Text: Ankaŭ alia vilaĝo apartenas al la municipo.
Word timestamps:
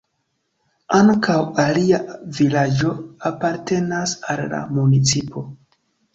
Ankaŭ 0.99 1.35
alia 1.63 1.99
vilaĝo 2.39 2.95
apartenas 3.33 4.17
al 4.35 4.43
la 4.57 4.65
municipo. 4.81 5.47